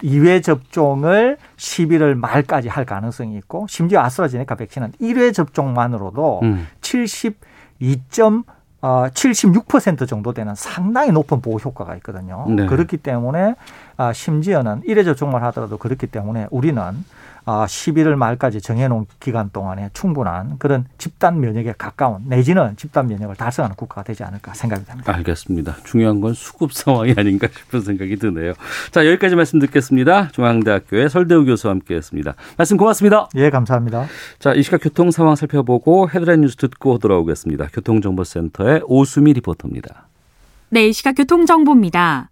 [0.03, 6.69] 2회 접종을 11월 말까지 할 가능성이 있고 심지어 아스트라제네카 백신은 1회 접종만으로도 음.
[6.81, 7.35] 72.
[8.81, 12.47] 어, 76% 정도 되는 상당히 높은 보호 효과가 있거든요.
[12.49, 12.67] 네.
[12.67, 13.55] 그렇기 때문에
[13.97, 16.93] 아, 심지어는 일회 접종만 하더라도 그렇기 때문에 우리는 아,
[17.49, 24.03] 11월 말까지 정해놓은 기간 동안에 충분한 그런 집단 면역에 가까운 내지는 집단 면역을 달성하는 국가가
[24.03, 25.15] 되지 않을까 생각이 됩니다.
[25.15, 25.77] 알겠습니다.
[25.85, 28.53] 중요한 건 수급 상황이 아닌가 싶은 생각이 드네요.
[28.91, 30.29] 자 여기까지 말씀 듣겠습니다.
[30.29, 32.35] 중앙대학교의 설대우 교수와 함께했습니다.
[32.57, 33.29] 말씀 고맙습니다.
[33.37, 34.07] 예, 감사합니다.
[34.39, 37.69] 자이 시각 교통 상황 살펴보고 헤드라인 뉴스 듣고 돌아오겠습니다.
[37.73, 40.07] 교통정보센터의 오수미 리포터입니다.
[40.71, 42.29] 네, 이 시각 교통정보입니다.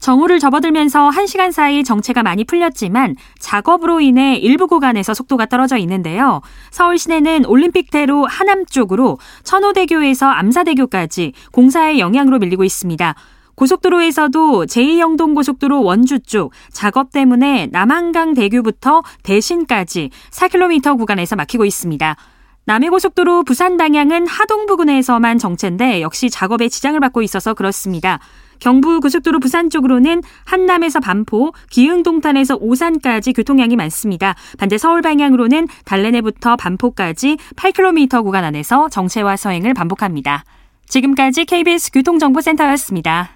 [0.00, 6.40] 정오를 접어들면서 1시간 사이 정체가 많이 풀렸지만 작업으로 인해 일부 구간에서 속도가 떨어져 있는데요.
[6.70, 13.14] 서울 시내는 올림픽대로 하남 쪽으로 천호대교에서 암사대교까지 공사의 영향으로 밀리고 있습니다.
[13.56, 22.16] 고속도로에서도 제2영동고속도로 원주 쪽 작업 때문에 남한강 대교부터 대신까지 4km 구간에서 막히고 있습니다.
[22.64, 28.18] 남해고속도로 부산 방향은 하동 부근에서만 정체인데 역시 작업에 지장을 받고 있어서 그렇습니다.
[28.60, 34.34] 경부 고속도로 부산 쪽으로는 한남에서 반포, 기흥동탄에서 오산까지 교통량이 많습니다.
[34.58, 40.44] 반대 서울 방향으로는 달래내부터 반포까지 8km 구간 안에서 정체와 서행을 반복합니다.
[40.86, 43.30] 지금까지 KBS 교통정보센터였습니다.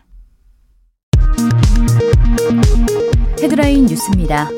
[3.43, 4.49] 헤드라인 뉴스입니다.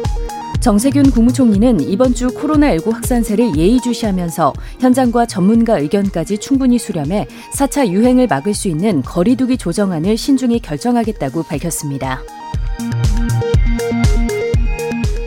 [0.66, 8.52] 정세균 국무총리는 이번 주 코로나19 확산세를 예의주시하면서 현장과 전문가 의견까지 충분히 수렴해 4차 유행을 막을
[8.52, 12.20] 수 있는 거리두기 조정안을 신중히 결정하겠다고 밝혔습니다.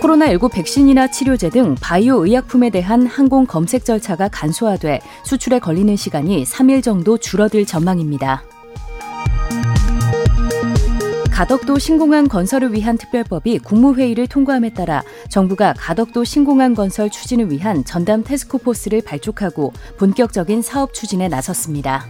[0.01, 6.83] 코로나19 백신이나 치료제 등 바이오 의약품에 대한 항공 검색 절차가 간소화돼 수출에 걸리는 시간이 3일
[6.83, 8.43] 정도 줄어들 전망입니다.
[11.39, 18.25] 가덕도 신공항 건설을 위한 특별법이 국무회의를 통과함에 따라 정부가 가덕도 신공항 건설 추진을 위한 전담
[18.25, 22.07] 테스크포스를 발족하고 본격적인 사업 추진에 나섰습니다.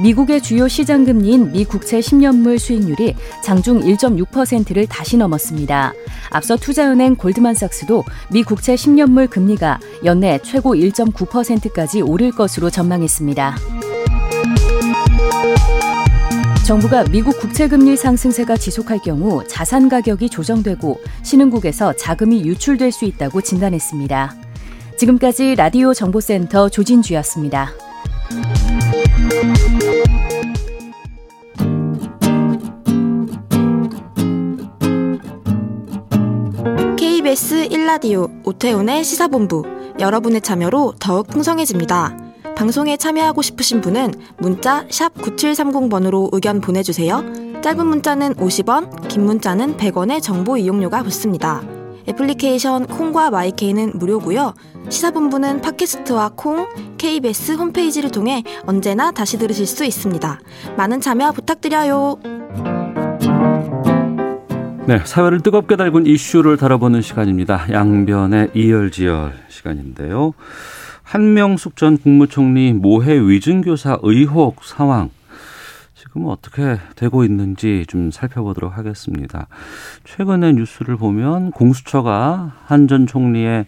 [0.00, 5.92] 미국의 주요 시장 금리인 미 국채 10년물 수익률이 장중 1.6%를 다시 넘었습니다.
[6.30, 13.56] 앞서 투자은행 골드만삭스도 미 국채 10년물 금리가 연내 최고 1.9%까지 오를 것으로 전망했습니다.
[16.66, 24.34] 정부가 미국 국채금리 상승세가 지속할 경우 자산 가격이 조정되고 신흥국에서 자금이 유출될 수 있다고 진단했습니다.
[24.96, 27.72] 지금까지 라디오 정보센터 조진주였습니다.
[36.96, 39.64] KBS 1라디오 오태훈의 시사본부
[39.98, 42.21] 여러분의 참여로 더욱 풍성해집니다.
[42.62, 47.24] 방송에 참여하고 싶으신 분은 문자 9730번으로 의견 보내주세요.
[47.60, 51.60] 짧은 문자는 50원, 긴 문자는 100원의 정보 이용료가 붙습니다.
[52.08, 54.54] 애플리케이션 콩과 마이케이는 무료고요.
[54.88, 60.38] 시사본부는 팟캐스트와 콩, KBS 홈페이지를 통해 언제나 다시 들으실 수 있습니다.
[60.76, 62.20] 많은 참여 부탁드려요.
[64.86, 67.72] 네, 사회를 뜨겁게 달군 이슈를 다뤄보는 시간입니다.
[67.72, 70.34] 양변의 이열지열 시간인데요.
[71.12, 75.10] 한명숙 전 국무총리 모해 위증교사 의혹 상황
[75.94, 79.46] 지금 어떻게 되고 있는지 좀 살펴보도록 하겠습니다.
[80.04, 83.66] 최근에 뉴스를 보면 공수처가 한 전 총리의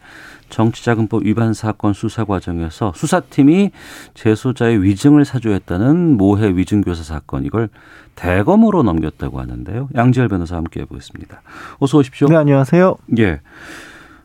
[0.49, 3.73] 정치자금법 위반 사건 수사 과정에서 수사팀이
[4.15, 7.69] 재소자의 위증을 사주했다는 모해 위증교사 사건 이걸
[8.15, 9.91] 대검으로 넘겼다고 하는데요.
[9.95, 11.43] 양지열 변호사와 함께 해보겠습니다.
[11.79, 12.27] 어서 오십시오.
[12.29, 12.97] 네, 안녕하세요.
[13.19, 13.43] 예.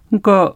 [0.08, 0.54] 그러니까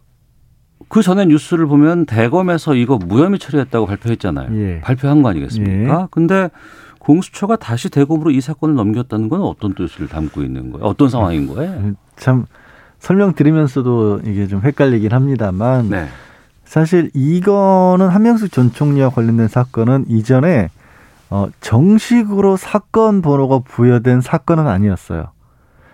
[0.93, 4.49] 그 전에 뉴스를 보면 대검에서 이거 무혐의 처리했다고 발표했잖아요.
[4.55, 4.81] 예.
[4.81, 6.01] 발표한 거 아니겠습니까?
[6.03, 6.07] 예.
[6.11, 6.51] 근데
[6.99, 10.85] 공수처가 다시 대검으로 이 사건을 넘겼다는 건 어떤 뜻을 담고 있는 거예요?
[10.85, 11.71] 어떤 상황인 거예요?
[11.71, 12.45] 음, 참
[12.99, 16.05] 설명 드리면서도 이게 좀 헷갈리긴 합니다만 네.
[16.63, 20.69] 사실 이거는 한명숙 전 총리와 관련된 사건은 이전에
[21.31, 25.31] 어 정식으로 사건 번호가 부여된 사건은 아니었어요.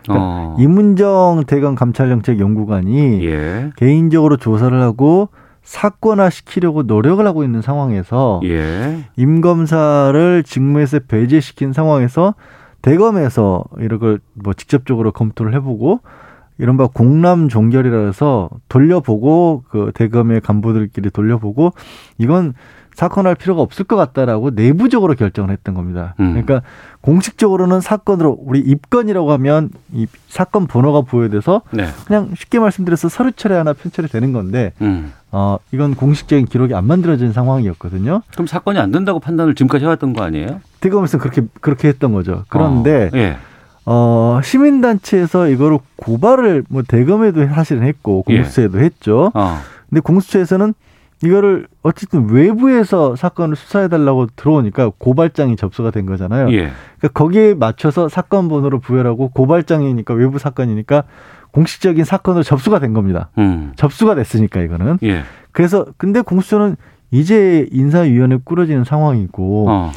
[0.04, 0.56] 그러니까 어.
[0.60, 3.72] 이문정 대검 감찰정책 연구관이 예.
[3.76, 5.30] 개인적으로 조사를 하고
[5.64, 9.06] 사건화 시키려고 노력을 하고 있는 상황에서 예.
[9.18, 12.34] 임 검사를 직무에서 배제시킨 상황에서
[12.82, 16.00] 대검에서 이런 걸뭐 직접적으로 검토를 해보고
[16.58, 21.74] 이른바 공람 종결이라 해서 돌려보고 그 대검의 간부들끼리 돌려보고
[22.18, 22.54] 이건
[23.00, 26.16] 사건할 필요가 없을 것 같다라고 내부적으로 결정을 했던 겁니다.
[26.20, 26.32] 음.
[26.32, 26.62] 그러니까
[27.00, 31.88] 공식적으로는 사건으로 우리 입건이라고 하면 이 사건 번호가 부여돼서 네.
[32.06, 35.14] 그냥 쉽게 말씀드려서 서류 처리 하나 편철이 되는 건데 음.
[35.32, 38.22] 어 이건 공식적인 기록이 안 만들어진 상황이었거든요.
[38.34, 40.60] 그럼 사건이 안 된다고 판단을 지금까지 해왔던 거 아니에요?
[40.82, 42.44] 대검에서 그렇게 그렇게 했던 거죠.
[42.50, 43.38] 그런데 어, 예.
[43.86, 48.84] 어, 시민단체에서 이거를 고발을 뭐 대검에도 사실은 했고 공수처에도 예.
[48.84, 49.32] 했죠.
[49.34, 49.58] 어.
[49.90, 50.74] 근데 공수처에서는
[51.24, 56.52] 이거를 어쨌든 외부에서 사건을 수사해달라고 들어오니까 고발장이 접수가 된 거잖아요.
[56.52, 56.72] 예.
[56.98, 61.04] 그러니까 거기에 맞춰서 사건 번호를 부여하고 고발장이니까 외부 사건이니까
[61.52, 63.30] 공식적인 사건으로 접수가 된 겁니다.
[63.38, 63.74] 음.
[63.76, 65.00] 접수가 됐으니까 이거는.
[65.04, 65.24] 예.
[65.52, 66.78] 그래서 근데 공수처는
[67.12, 69.92] 이제 인사위원회 꾸려지는 상황이고 어.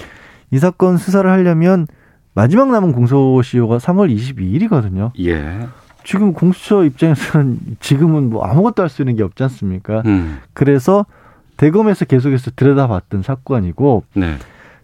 [0.50, 1.86] 이 사건 수사를 하려면
[2.34, 5.12] 마지막 남은 공소시효가 3월 22일이거든요.
[5.20, 5.68] 예.
[6.04, 10.02] 지금 공수처 입장에서는 지금은 뭐 아무것도 할 수 있는 게 없지 않습니까?
[10.06, 10.38] 음.
[10.52, 11.06] 그래서
[11.56, 14.36] 대검에서 계속해서 들여다봤던 사건이고 네.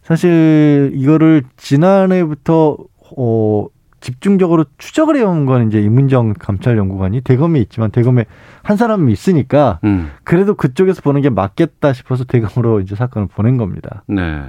[0.03, 2.77] 사실 이거를 지난해부터
[3.17, 3.67] 어
[4.01, 8.27] 집중적으로 추적을 해온 건 이제 이문정 감찰연구관이 대검에 있지만 대검에
[8.63, 10.11] 한 사람이 있으니까 음.
[10.25, 14.05] 그래도 그쪽에서 보는 게 맞겠다 싶어서 대검으로 이제 사건을 보낸 겁니다.
[14.07, 14.45] 네.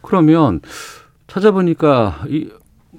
[0.00, 0.60] 그러면
[1.26, 2.50] 찾아보니까 이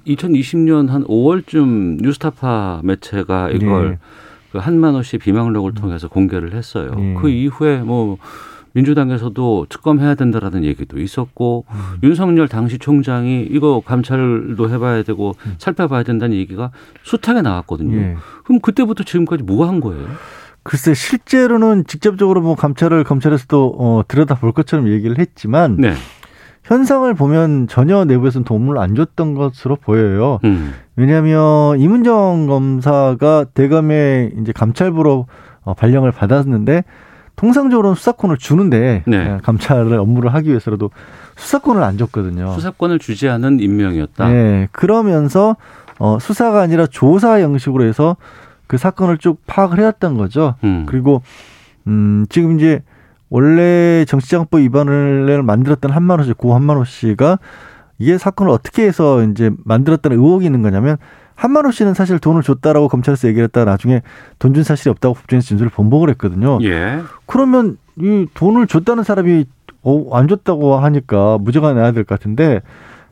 [0.08, 3.98] 2020년 한 5월쯤 뉴스타파 매체가 이걸 네.
[4.52, 6.92] 그 한만호 씨 비망록을 통해서 공개를 했어요.
[6.96, 7.16] 네.
[7.20, 8.18] 그 이후에 뭐
[8.74, 11.98] 민주당에서도 특검해야 된다라는 얘기도 있었고 음.
[12.04, 15.56] 윤석열 당시 총장이 이거 감찰도 해봐야 되고 음.
[15.58, 16.72] 살펴봐야 된다는 얘기가
[17.04, 17.98] 숱하게 나왔거든요.
[17.98, 18.16] 예.
[18.44, 20.06] 그럼 그때부터 지금까지 뭐 한 거예요?
[20.64, 25.94] 글쎄 실제로는 직접적으로 뭐 감찰을 검찰에서도 어, 들여다 볼 것처럼 얘기를 했지만 네.
[26.66, 30.40] 현상을 보면 전혀 내부에서는 도움을 안 줬던 것으로 보여요.
[30.44, 30.74] 음.
[30.96, 35.28] 왜냐하면 이문정 검사가 대검에 이제 감찰부로
[35.64, 36.84] 어, 발령을 받았는데
[37.36, 39.18] 통상적으로는 수사권을 주는데 네.
[39.18, 40.90] 예, 감찰을 업무를 하기 위해서라도
[41.36, 42.52] 수사권을 안 줬거든요.
[42.54, 44.28] 수사권을 주지 않은 임명이었다.
[44.30, 44.68] 네.
[44.72, 45.58] 그러면서
[46.00, 48.16] 어, 수사가 아니라 조사 형식으로 해서
[48.66, 50.56] 그 사건을 쭉 파악을 해왔던 거죠.
[50.64, 50.86] 음.
[50.88, 51.22] 그리고
[51.88, 52.82] 음, 지금 이제
[53.30, 57.40] 원래 정치자금법 위반을 만들었던 한만호 씨, 고 한만호 씨가
[57.98, 60.98] 이게 사건을 어떻게 해서 이제 만들었다는 의혹이 있는 거냐면
[61.36, 64.02] 한만호 씨는 사실 돈을 줬다라고 검찰에서 얘기를 했다가 나중에
[64.40, 66.60] 돈 준 사실이 없다고 법정에서 진술을 번복을 했거든요.
[66.64, 67.02] 예.
[67.26, 69.46] 그러면 이 돈을 줬다는 사람이
[69.84, 72.62] 어, 안 줬다고 하니까 무죄가 나야 될 것 같은데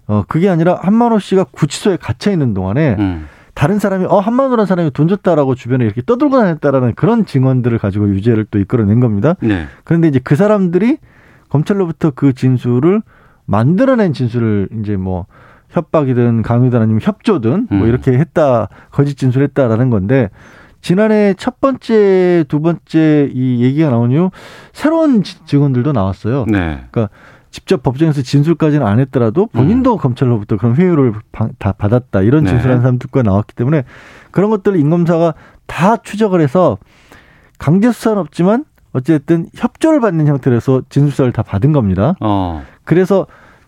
[0.08, 3.28] 어, 그게 아니라 한만호 씨가 구치소에 갇혀 있는 동안에 음.
[3.54, 8.46] 다른 사람이 어 한만호라는 사람이 돈 줬다라고 주변에 이렇게 떠들고 다녔다라는 그런 증언들을 가지고 유죄를
[8.50, 9.36] 또 이끌어낸 겁니다.
[9.42, 9.68] 네.
[9.84, 10.98] 그런데 이제 그 사람들이
[11.50, 13.02] 검찰로부터 그 진술을
[13.46, 15.28] 만들어낸 진술을 이제 뭐
[15.70, 17.88] 협박이든 강요든 아니면 협조든 뭐 음.
[17.88, 20.30] 이렇게 했다 거짓 진술했다라는 건데
[20.82, 24.32] 지난해 첫 번째 두 번째 이 얘기가 나온 이후
[24.74, 26.46] 새로운 증언들도 나왔어요.
[26.48, 26.84] 네.
[26.92, 27.10] 그러니까
[27.54, 29.98] 직접 법정에서 진술까지는 안 했더라도 본인도 음.
[30.00, 31.14] 검찰로부터 그런 회유를
[31.60, 32.50] 다 받았다 이런 네.
[32.50, 32.82] 진술한 네.
[32.82, 33.84] 사람들과 나왔기 때문에
[34.32, 35.36] 그런 것들을 임검사가
[35.68, 36.80] 다 추적을 해서
[37.60, 42.16] 강제 수사는 없지만 어쨌든 협조를 받는 형태로서 진술서를 다 받은 겁니다.
[42.22, 42.64] 어.
[42.86, 43.28] 그래서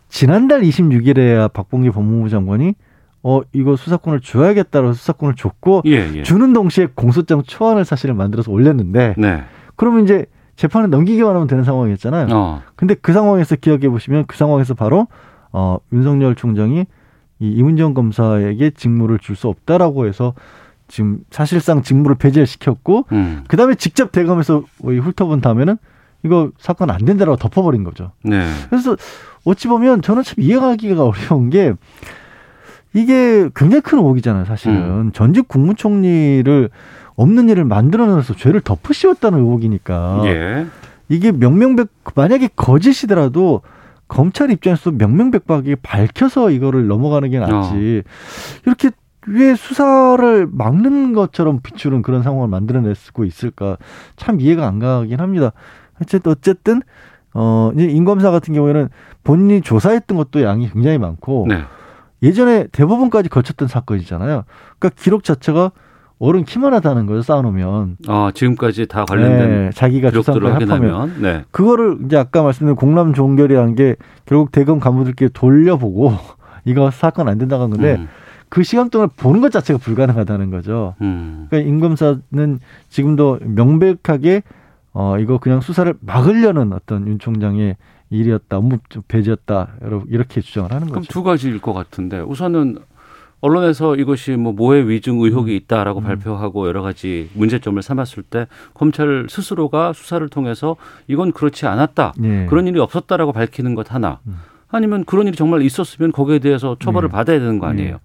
[0.09, 2.73] 지난달 26일에야 박봉기 법무부 장관이
[3.21, 6.23] 어 이거 수사권을 줘야겠다고 수사권을 줬고 예, 예.
[6.23, 9.43] 주는 동시에 공소장 초안을 사실을 만들어서 올렸는데 네.
[9.75, 12.27] 그러면 이제 재판에 넘기기만 하면 되는 상황이었잖아요.
[12.31, 12.61] 어.
[12.75, 15.07] 근데 그 상황에서 기억해 보시면 그 상황에서 바로
[15.51, 16.85] 어 윤석열 총장이
[17.39, 20.33] 이 이문정 검사에게 직무를 줄 수 없다라고 해서
[20.87, 23.43] 지금 사실상 직무를 배제를 시켰고 음.
[23.47, 25.77] 그다음에 직접 대검에서 훑어본 다음에는
[26.23, 28.11] 이거 사건 안 된다라고 덮어버린 거죠.
[28.23, 28.47] 네.
[28.69, 28.95] 그래서
[29.43, 31.73] 어찌 보면 저는 참 이해하기가 어려운 게
[32.93, 34.75] 이게 굉장히 큰 의혹이잖아요, 사실은.
[34.75, 35.11] 음.
[35.11, 36.69] 전직 국무총리를
[37.15, 40.21] 없는 일을 만들어내서 죄를 덮으씌웠다는 의혹이니까.
[40.25, 40.67] 예.
[41.09, 43.61] 이게 명명백, 만약에 거짓이더라도
[44.07, 48.03] 검찰 입장에서 명명백박하게 밝혀서 이거를 넘어가는 게 낫지.
[48.05, 48.09] 어.
[48.65, 48.91] 이렇게
[49.27, 53.77] 왜 수사를 막는 것처럼 비추는 그런 상황을 만들어냈고 있을까
[54.15, 55.51] 참 이해가 안 가긴 합니다.
[56.01, 56.81] 어쨌든 어쨌든
[57.33, 58.89] 어 인검사 같은 경우에는
[59.23, 61.63] 본인이 조사했던 것도 양이 굉장히 많고 네.
[62.21, 64.43] 예전에 대법원까지 거쳤던 사건이잖아요.
[64.77, 65.71] 그러니까 기록 자체가
[66.17, 67.97] 어른 키만 하다는 거죠 쌓아놓으면.
[68.07, 71.43] 아 지금까지 다 관련된 네, 자기가 걸 합하면 네.
[71.51, 76.13] 그거를 이제 아까 말씀드린 공람 종결이라는 게 결국 대검 간부들께 돌려보고
[76.63, 78.07] 이거 사건 안 된다고 한 건데 음.
[78.47, 80.95] 그 시간 동안 보는 것 자체가 불가능하다는 거죠.
[81.01, 81.47] 음.
[81.49, 84.43] 그러니까 임검사는 지금도 명백하게
[84.93, 87.75] 어 이거 그냥 수사를 막으려는 어떤 윤 총장의
[88.11, 89.73] 일이었다, 업무 배제였다,
[90.07, 90.93] 이렇게 주장을 하는 거죠.
[90.93, 92.77] 그럼 두 가지일 것 같은데 우선은
[93.41, 95.55] 언론에서 이것이 뭐 모해 위증 의혹이 음.
[95.55, 96.03] 있다라고 음.
[96.05, 100.75] 발표하고 여러 가지 문제점을 삼았을 때 검찰 스스로가 수사를 통해서
[101.07, 102.45] 이건 그렇지 않았다, 예.
[102.49, 104.39] 그런 일이 없었다라고 밝히는 것 하나, 음.
[104.69, 107.11] 아니면 그런 일이 정말 있었으면 거기에 대해서 처벌을 예.
[107.11, 107.93] 받아야 되는 거 아니에요.
[107.95, 107.99] 예.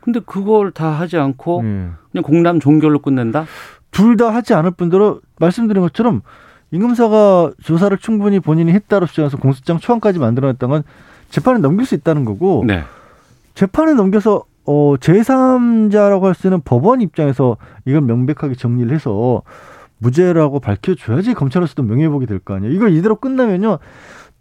[0.00, 1.88] 근데 그걸 다 하지 않고 예.
[2.12, 3.46] 그냥 공남 종결로 끝낸다?
[3.90, 6.20] 둘 다 하지 않을 뿐더러 말씀드린 것처럼
[6.70, 10.82] 임금사가 조사를 충분히 본인이 했다로 주장해서 공소장 초안까지 만들어냈던 건
[11.30, 12.84] 재판에 넘길 수 있다는 거고 네.
[13.54, 19.42] 재판에 넘겨서 어 제3자라고 할 수 있는 법원 입장에서 이걸 명백하게 정리를 해서
[19.98, 22.72] 무죄라고 밝혀줘야지 검찰로서도 명예회복이 될 거 아니에요.
[22.74, 23.78] 이걸 이대로 끝나면요.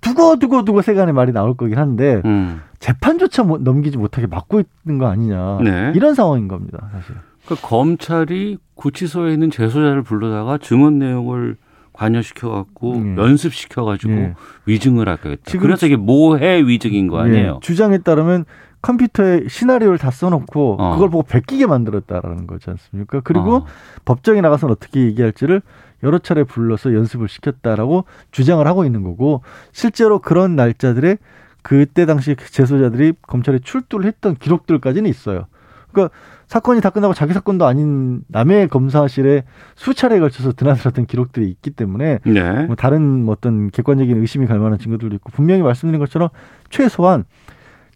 [0.02, 2.62] 두고 두고 두고 세간의 말이 나올 거긴 한데 음.
[2.80, 5.94] 재판조차 넘기지 못하게 막고 있는 거 아니냐 네.
[5.96, 7.16] 이런 상황인 겁니다 사실.
[7.46, 11.56] 그러니까 검찰이 구치소에 있는 재소자를 불러다가 증언 내용을
[11.94, 13.16] 관여시켜 갖고 네.
[13.16, 14.34] 연습시켜 가지고 네.
[14.66, 15.58] 위증을 하겠다.
[15.60, 17.54] 그래서 이게 모해 위증인 거 아니에요?
[17.54, 17.60] 네.
[17.62, 18.46] 주장에 따르면
[18.86, 20.94] 컴퓨터에 시나리오를 다 써놓고 어.
[20.94, 23.22] 그걸 보고 베끼게 만들었다라는 거지 않습니까?
[23.24, 23.66] 그리고 어.
[24.06, 25.64] 법정에 나가서는 어떻게 얘기할지를
[26.04, 31.18] 여러 차례 불러서 연습을 시켰다라고 주장을 하고 있는 거고 실제로 그런 날짜들에
[31.64, 35.48] 그때 당시 재소자들이 검찰에 출두를 했던 기록들까지는 있어요.
[35.92, 42.20] 그러니까 사건이 다 끝나고 자기 사건도 아닌 남의 검사실에 수차례에 걸쳐서 드나들었던 기록들이 있기 때문에
[42.24, 42.66] 네.
[42.66, 46.30] 뭐 다른 뭐 어떤 객관적인 의심이 갈 만한 증거들도 있고 분명히 말씀드린 것처럼
[46.70, 47.24] 최소한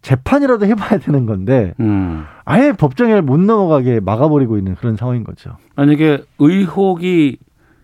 [0.02, 2.24] 재판이라도 해봐야 되는 건데 음.
[2.46, 5.58] 아예 법정에 못 넘어가게 막아버리고 있는 그런 상황인 거죠.
[5.76, 7.38] 만약에 의혹이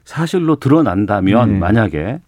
[0.05, 1.59] 사실로 드러난다면 네.
[1.59, 2.21] 만약에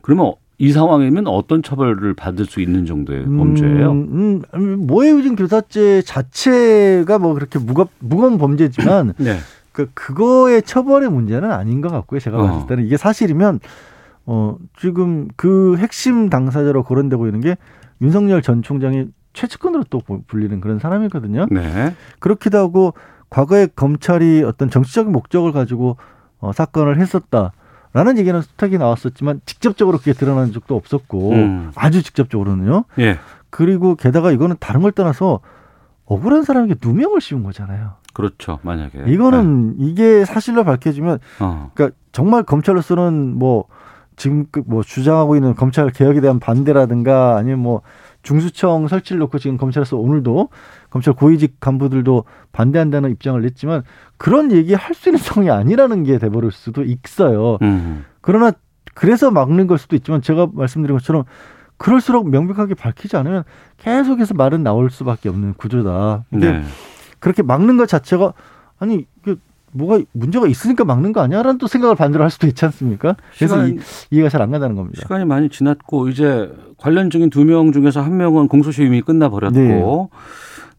[0.00, 3.90] 그러면 이 상황이면 어떤 처벌을 받을 수 있는 정도의 음, 범죄예요?
[3.90, 9.38] 음, 음, 모해유증 교사죄 자체가 뭐 그렇게 무겁 무거운 범죄지만 네.
[9.72, 12.20] 그 그거의 처벌의 문제는 아닌 것 같고요.
[12.20, 12.46] 제가 어.
[12.46, 13.58] 봤을 때는 이게 사실이면
[14.26, 17.56] 어 지금 그 핵심 당사자로 거론되고 있는 게
[18.00, 21.46] 윤석열 전 총장이 최측근으로 또 불리는 그런 사람이거든요.
[21.50, 21.94] 네.
[22.18, 22.94] 그렇기도 하고
[23.30, 25.96] 과거에 검찰이 어떤 정치적인 목적을 가지고
[26.38, 27.52] 어, 사건을 했었다.
[27.94, 31.72] 라는 얘기는 수탁이 나왔었지만 직접적으로 그게 드러난 적도 없었고 음.
[31.74, 32.84] 아주 직접적으로는요.
[32.98, 33.18] 예.
[33.50, 35.40] 그리고 게다가 이거는 다른 걸 떠나서
[36.06, 37.92] 억울한 사람에게 누명을 씌운 거잖아요.
[38.14, 38.58] 그렇죠.
[38.62, 39.86] 만약에 이거는 네.
[39.86, 41.70] 이게 사실로 밝혀지면 어.
[41.74, 43.64] 그러니까 정말 검찰로서는 뭐
[44.16, 47.82] 지금 그뭐 주장하고 있는 검찰 개혁에 대한 반대라든가 아니면 뭐
[48.22, 50.48] 중수청 설치를 놓고 지금 검찰에서 오늘도
[50.90, 53.82] 검찰 고위직 간부들도 반대한다는 입장을 냈지만
[54.16, 57.58] 그런 얘기 할 수 있는 상황이 아니라는 게 돼버릴 수도 있어요.
[57.62, 58.04] 음.
[58.20, 58.52] 그러나
[58.94, 61.24] 그래서 막는 걸 수도 있지만 제가 말씀드린 것처럼
[61.78, 63.42] 그럴수록 명백하게 밝히지 않으면
[63.78, 66.24] 계속해서 말은 나올 수밖에 없는 구조다.
[66.30, 66.64] 근데 네.
[67.18, 68.34] 그렇게 막는 것 자체가
[68.78, 69.06] 아니
[69.72, 73.16] 뭐가 문제가 있으니까 막는 거 아니야라는 또 생각을 반대로 할 수도 있지 않습니까?
[73.36, 73.78] 그래서 시간, 이,
[74.10, 75.00] 이해가 잘 안 간다는 겁니다.
[75.02, 79.58] 시간이 많이 지났고 이제 관련 중인 두 명 중에서 한 명은 공소시효 이미 끝나 버렸고
[79.58, 80.18] 네.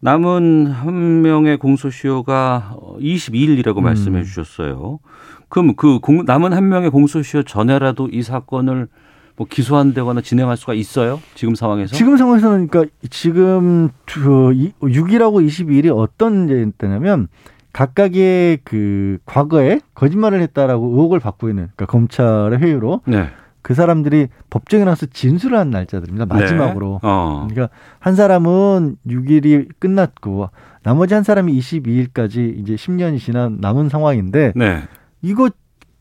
[0.02, 3.84] 남은 한 명의 공소시효가 22일이라고 음.
[3.84, 5.00] 말씀해 주셨어요.
[5.50, 8.88] 그럼 그 공, 남은 한 명의 공소시효 전에라도 이 사건을
[9.36, 11.20] 뭐 기소한다거나 진행할 수가 있어요?
[11.36, 11.96] 지금 상황에서?
[11.96, 17.30] 지금 상황에서는 그러니까 지금 6일하고 22일이 어떤 문제였냐면
[17.74, 23.30] 각각의 그 과거에 거짓말을 했다라고 의혹을 받고 있는 그러니까 검찰의 회유로 네.
[23.64, 26.26] 그 사람들이 법정에 나와서 진술을 한 날짜들입니다.
[26.26, 27.00] 마지막으로.
[27.02, 27.10] 네.
[27.10, 27.48] 어.
[27.50, 30.50] 그러니까 한 사람은 6일이 끝났고
[30.84, 34.84] 나머지 한 사람이 22일까지 이제 10년이 지난 남은 상황인데 네.
[35.22, 35.52] 이거가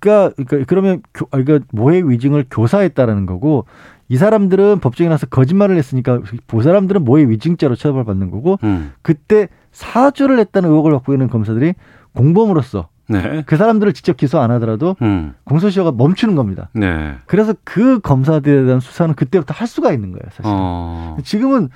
[0.00, 3.64] 그러니까 그러면 교, 아, 그러니까 모해 위증을 교사했다라는 거고
[4.08, 8.92] 이 사람들은 법정에 나서 거짓말을 했으니까 그 사람들은 모해 위증죄로 처벌받는 거고 음.
[9.02, 11.74] 그때 사주를 했다는 의혹을 받고 있는 검사들이
[12.14, 13.42] 공범으로서 네.
[13.46, 15.34] 그 사람들을 직접 기소 안 하더라도 음.
[15.44, 16.70] 공소시효가 멈추는 겁니다.
[16.72, 17.16] 네.
[17.26, 20.42] 그래서 그 검사들에 대한 수사는 그때부터 할 수가 있는 거예요, 사실.
[20.44, 21.16] 어.
[21.24, 21.68] 지금은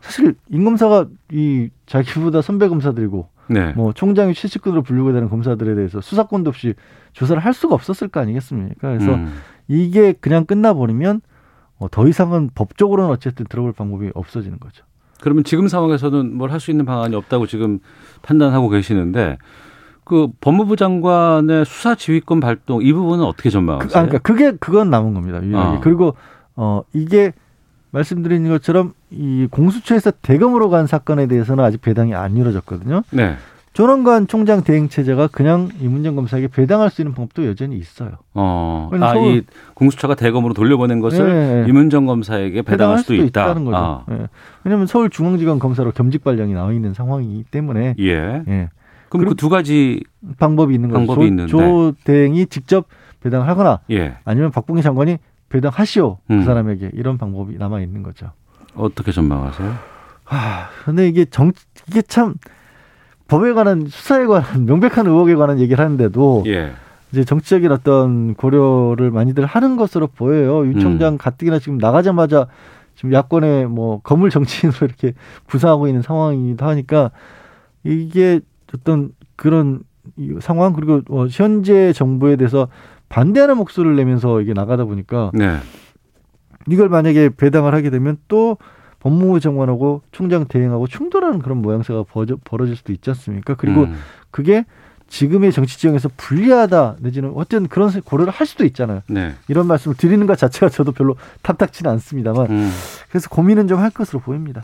[0.00, 3.72] 사실 임검사가 이 자기보다 선배 검사들이고 네.
[3.72, 6.74] 뭐 총장이 최측근으로 분류가 되는 검사들에 대해서 수사권도 없이
[7.12, 8.76] 조사를 할 수가 없었을 거 아니겠습니까?
[8.80, 9.32] 그래서 음.
[9.68, 11.22] 이게 그냥 끝나버리면
[11.78, 14.84] 어, 더 이상은 법적으로는 어쨌든 들어볼 방법이 없어지는 거죠.
[15.24, 17.78] 그러면 지금 상황에서는 뭘 할 수 있는 방안이 없다고 지금
[18.22, 19.38] 판단하고 계시는데
[20.04, 23.88] 그 법무부 장관의 수사 지휘권 발동 이 부분은 어떻게 전망하세요?
[23.88, 25.40] 그, 아, 그러니까 그게 그건 남은 겁니다.
[25.58, 25.80] 어.
[25.82, 26.14] 그리고
[26.56, 27.32] 어 이게
[27.90, 33.02] 말씀드린 것처럼 이 공수처에서 대검으로 간 사건에 대해서는 아직 배당이 안 이루어졌거든요.
[33.10, 33.36] 네.
[33.74, 38.12] 조남관 총장 대행 체제가 그냥 이문정 검사에게 배당할 수 있는 방법도 여전히 있어요.
[38.32, 38.88] 어.
[39.00, 39.42] 아, 이
[39.74, 41.26] 공수처가 대검으로 돌려보낸 것을
[41.64, 41.68] 네.
[41.68, 43.52] 이문정 검사에게 배당할, 배당할 수도, 수도 있다.
[43.54, 43.76] 는 거죠.
[43.76, 44.04] 아.
[44.08, 44.28] 네.
[44.62, 47.96] 왜냐하면 서울중앙지검 검사로 겸직 발령이 나와 있는 상황이기 때문에.
[47.98, 48.44] 예.
[48.46, 48.70] 예.
[49.08, 50.02] 그럼 그 두 가지
[50.38, 50.98] 방법이 있는 거죠.
[51.06, 51.50] 방법이 있는데.
[51.50, 52.86] 조 대행이 직접
[53.22, 54.14] 배당을 하거나 예.
[54.24, 56.38] 아니면 박봉기 장관이 배당하시오 그 음.
[56.40, 58.30] 그 사람에게 이런 방법이 남아 있는 거죠.
[58.76, 59.74] 어떻게 전망하세요?
[60.26, 61.50] 아, 근데 이게 정
[61.88, 62.34] 이게 참
[63.34, 66.72] 법에 관한 수사에 관한 명백한 의혹에 관한 얘기를 하는데도 예.
[67.10, 70.64] 이제 정치적인 어떤 고려를 많이들 하는 것으로 보여요.
[70.66, 71.18] 유 총장 음.
[71.18, 72.46] 가뜩이나 지금 나가자마자
[72.94, 75.14] 지금 야권의 뭐 거물 정치인으로 이렇게
[75.48, 77.10] 부상하고 있는 상황이기도 하니까
[77.82, 78.40] 이게
[78.72, 79.80] 어떤 그런
[80.40, 82.68] 상황 그리고 어, 현재 정부에 대해서
[83.08, 85.56] 반대하는 목소리를 내면서 이게 나가다 보니까 네.
[86.68, 88.58] 이걸 만약에 배당을 하게 되면 또
[89.04, 92.04] 법무부 장관하고 총장 대행하고 충돌하는 그런 모양새가
[92.42, 93.54] 벌어질 수도 있지 않습니까?
[93.54, 93.96] 그리고 음.
[94.30, 94.64] 그게
[95.08, 99.02] 지금의 정치 지형에서 불리하다 내지는 어떤 그런 고려를 할 수도 있잖아요.
[99.06, 99.34] 네.
[99.48, 102.70] 이런 말씀을 드리는 것 자체가 저도 별로 탑탁치는 않습니다만 음.
[103.10, 104.62] 그래서 고민은 좀 할 것으로 보입니다.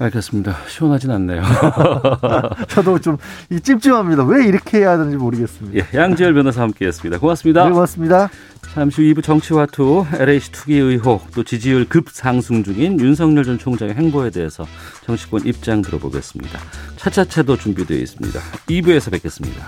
[0.00, 0.56] 알겠습니다.
[0.66, 1.42] 시원하진 않네요.
[2.68, 3.18] 저도 좀
[3.62, 4.24] 찜찜합니다.
[4.24, 5.78] 왜 이렇게 해야 하는지 모르겠습니다.
[5.78, 7.18] 예, 양지열 변호사 함께했습니다.
[7.18, 7.64] 고맙습니다.
[7.64, 8.30] 네, 고맙습니다.
[8.72, 14.30] 잠시 후 2부 정치화투 LH 투기 의혹 또 지지율 급상승 중인 윤석열 전 총장의 행보에
[14.30, 14.64] 대해서
[15.04, 16.58] 정치권 입장 들어보겠습니다.
[16.96, 18.40] 차차차도 준비되어 있습니다.
[18.68, 19.66] 2부에서 뵙겠습니다.